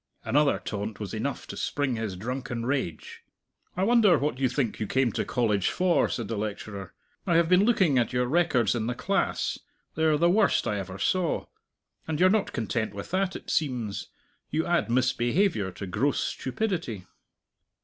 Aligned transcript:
Another 0.25 0.57
taunt 0.57 0.99
was 0.99 1.13
enough 1.13 1.45
to 1.45 1.55
spring 1.55 1.95
his 1.95 2.15
drunken 2.15 2.65
rage. 2.65 3.21
"I 3.77 3.83
wonder 3.83 4.17
what 4.17 4.39
you 4.39 4.49
think 4.49 4.79
you 4.79 4.87
came 4.87 5.11
to 5.11 5.23
College 5.23 5.69
for?" 5.69 6.09
said 6.09 6.27
the 6.27 6.39
lecturer. 6.39 6.95
"I 7.27 7.35
have 7.35 7.47
been 7.47 7.65
looking 7.65 7.99
at 7.99 8.11
your 8.11 8.25
records 8.25 8.73
in 8.73 8.87
the 8.87 8.95
class. 8.95 9.59
They're 9.93 10.17
the 10.17 10.27
worst 10.27 10.67
I 10.67 10.79
ever 10.79 10.97
saw. 10.97 11.45
And 12.07 12.19
you're 12.19 12.31
not 12.31 12.51
content 12.51 12.95
with 12.95 13.11
that, 13.11 13.35
it 13.35 13.51
seems. 13.51 14.09
You 14.49 14.65
add 14.65 14.89
misbehaviour 14.89 15.69
to 15.73 15.85
gross 15.85 16.19
stupidity." 16.19 17.05